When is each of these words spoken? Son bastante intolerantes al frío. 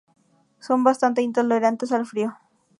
Son 0.57 0.83
bastante 0.83 1.21
intolerantes 1.21 1.91
al 1.91 2.07
frío. 2.07 2.35